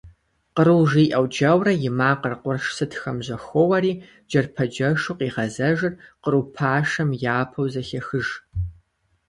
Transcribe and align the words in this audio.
«Къру» 0.55 0.79
жиӀэу 0.89 1.25
джэурэ 1.31 1.73
и 1.87 1.89
макъыр 1.97 2.33
къурш 2.41 2.65
сытхэм 2.77 3.17
жьэхоуэри 3.25 3.93
джэрпэджэжу 4.29 5.17
къигъэзэжыр 5.19 5.93
къру 6.23 6.41
пашэм 6.55 7.09
япэу 7.39 7.67
зэхехыж. 7.73 8.27